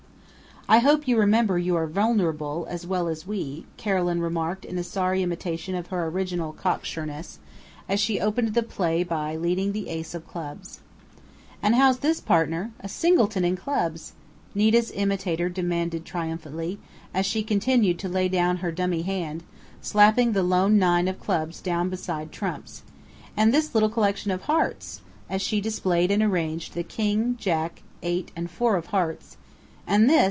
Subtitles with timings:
[0.69, 4.85] "I hope you remember you are vulnerable, as well as we," Carolyn remarked in a
[4.85, 7.39] sorry imitation of her original cocksureness,
[7.89, 10.79] as she opened the play by leading the Ace of Clubs.
[11.61, 12.71] "And how's this, partner?...
[12.79, 14.13] A singleton in Clubs!"
[14.55, 16.79] Nita's imitator demanded triumphantly,
[17.13, 19.43] as she continued to lay down her dummy hand,
[19.81, 22.81] slapping the lone nine of Clubs down beside trumps;
[23.35, 28.31] "and this little collection of Hearts!" as she displayed and arranged the King, Jack, eight
[28.37, 29.35] and four of Hearts;
[29.85, 30.19] "and this!"